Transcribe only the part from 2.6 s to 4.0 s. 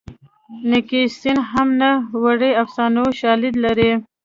افسانوي شالید لري